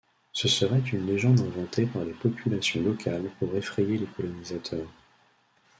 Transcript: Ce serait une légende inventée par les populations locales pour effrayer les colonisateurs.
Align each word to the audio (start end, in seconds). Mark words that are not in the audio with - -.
Ce 0.31 0.47
serait 0.47 0.79
une 0.91 1.05
légende 1.05 1.41
inventée 1.41 1.85
par 1.85 2.03
les 2.03 2.13
populations 2.13 2.81
locales 2.81 3.29
pour 3.37 3.55
effrayer 3.55 3.99
les 3.99 4.07
colonisateurs. 4.07 4.89